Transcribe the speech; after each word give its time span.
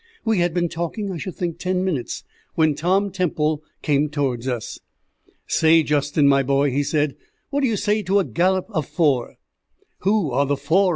We 0.25 0.39
had 0.39 0.51
been 0.51 0.67
talking 0.67 1.11
I 1.11 1.17
should 1.17 1.35
think 1.35 1.59
ten 1.59 1.85
minutes, 1.85 2.23
when 2.55 2.73
Tom 2.73 3.11
Temple 3.11 3.61
came 3.83 4.09
towards 4.09 4.47
us. 4.47 4.79
"Say, 5.45 5.83
Justin, 5.83 6.27
my 6.27 6.41
boy," 6.41 6.71
he 6.71 6.81
said, 6.81 7.15
"what 7.51 7.61
do 7.61 7.67
you 7.67 7.77
say 7.77 8.01
to 8.01 8.17
a 8.17 8.23
gallop 8.25 8.65
of 8.71 8.87
four?" 8.87 9.35
"Who 9.99 10.31
are 10.31 10.47
the 10.47 10.57
four?" 10.57 10.89